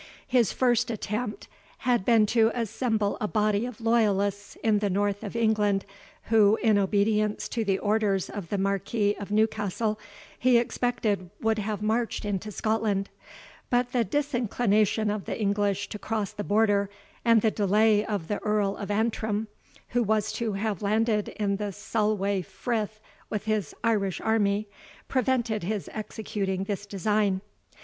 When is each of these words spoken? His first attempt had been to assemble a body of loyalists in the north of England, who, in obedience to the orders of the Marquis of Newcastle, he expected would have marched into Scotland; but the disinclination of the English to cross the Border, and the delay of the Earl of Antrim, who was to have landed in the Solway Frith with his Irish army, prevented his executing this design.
His 0.25 0.51
first 0.51 0.89
attempt 0.89 1.47
had 1.85 2.03
been 2.05 2.25
to 2.25 2.49
assemble 2.55 3.19
a 3.21 3.27
body 3.27 3.67
of 3.67 3.79
loyalists 3.79 4.57
in 4.63 4.79
the 4.79 4.89
north 4.89 5.23
of 5.23 5.35
England, 5.35 5.85
who, 6.23 6.55
in 6.55 6.79
obedience 6.79 7.47
to 7.49 7.63
the 7.63 7.77
orders 7.77 8.27
of 8.27 8.49
the 8.49 8.57
Marquis 8.57 9.13
of 9.19 9.29
Newcastle, 9.29 9.99
he 10.39 10.57
expected 10.57 11.29
would 11.39 11.59
have 11.59 11.83
marched 11.83 12.25
into 12.25 12.51
Scotland; 12.51 13.09
but 13.69 13.91
the 13.91 14.03
disinclination 14.03 15.11
of 15.11 15.25
the 15.25 15.39
English 15.39 15.87
to 15.89 15.99
cross 15.99 16.31
the 16.31 16.43
Border, 16.43 16.89
and 17.23 17.43
the 17.43 17.51
delay 17.51 18.03
of 18.03 18.27
the 18.27 18.39
Earl 18.39 18.75
of 18.77 18.89
Antrim, 18.89 19.49
who 19.89 20.01
was 20.01 20.31
to 20.31 20.53
have 20.53 20.81
landed 20.81 21.27
in 21.29 21.57
the 21.57 21.71
Solway 21.71 22.41
Frith 22.41 22.99
with 23.29 23.45
his 23.45 23.75
Irish 23.83 24.19
army, 24.19 24.67
prevented 25.07 25.61
his 25.61 25.87
executing 25.93 26.63
this 26.63 26.87
design. 26.87 27.41